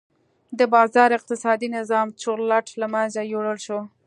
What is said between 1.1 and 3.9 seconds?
اقتصادي نظام چورلټ له منځه یووړل شو.